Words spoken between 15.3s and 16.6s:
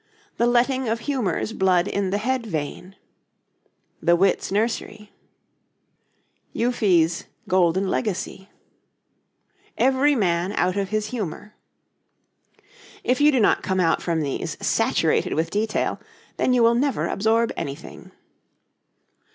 with detail then